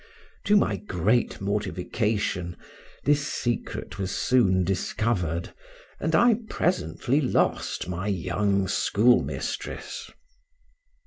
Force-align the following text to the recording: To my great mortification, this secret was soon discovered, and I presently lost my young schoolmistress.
To 0.45 0.55
my 0.57 0.77
great 0.77 1.39
mortification, 1.39 2.57
this 3.03 3.27
secret 3.27 3.99
was 3.99 4.09
soon 4.09 4.63
discovered, 4.63 5.53
and 5.99 6.15
I 6.15 6.37
presently 6.49 7.21
lost 7.21 7.87
my 7.87 8.07
young 8.07 8.67
schoolmistress. 8.67 10.09